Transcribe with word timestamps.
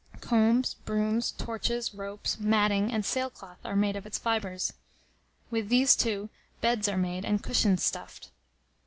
Combs, 0.19 0.73
brooms, 0.83 1.29
torches, 1.31 1.93
ropes, 1.93 2.39
matting, 2.39 2.91
and 2.91 3.05
sailcloth 3.05 3.59
are 3.63 3.75
made 3.75 3.95
of 3.95 4.07
its 4.07 4.17
fibers. 4.17 4.73
With 5.51 5.69
these, 5.69 5.95
too, 5.95 6.29
beds 6.59 6.87
are 6.87 6.97
made 6.97 7.23
and 7.23 7.43
cushions 7.43 7.83
stuffed. 7.83 8.31